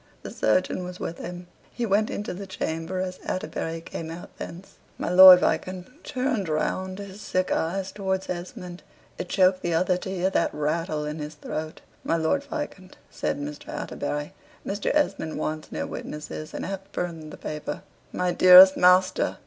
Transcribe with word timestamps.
The 0.23 0.31
surgeon 0.31 0.83
was 0.83 0.99
with 0.99 1.19
him. 1.19 1.45
He 1.69 1.85
went 1.85 2.09
into 2.09 2.33
the 2.33 2.47
chamber 2.47 3.01
as 3.01 3.19
Atterbury 3.23 3.81
came 3.81 4.09
out 4.09 4.35
thence. 4.39 4.77
My 4.97 5.09
Lord 5.09 5.41
Viscount 5.41 6.03
turned 6.03 6.49
round 6.49 6.97
his 6.97 7.21
sick 7.21 7.51
eyes 7.51 7.91
towards 7.91 8.27
Esmond. 8.27 8.81
It 9.19 9.29
choked 9.29 9.61
the 9.61 9.75
other 9.75 9.97
to 9.97 10.09
hear 10.09 10.31
that 10.31 10.55
rattle 10.55 11.05
in 11.05 11.19
his 11.19 11.35
throat. 11.35 11.81
"My 12.03 12.15
Lord 12.17 12.43
Viscount," 12.43 12.97
says 13.11 13.35
Mr. 13.37 13.67
Atterbury, 13.69 14.33
"Mr. 14.65 14.89
Esmond 14.91 15.37
wants 15.37 15.71
no 15.71 15.85
witnesses, 15.85 16.55
and 16.55 16.65
hath 16.65 16.91
burned 16.93 17.31
the 17.31 17.37
paper." 17.37 17.83
"My 18.11 18.31
dearest 18.31 18.75
master!" 18.75 19.37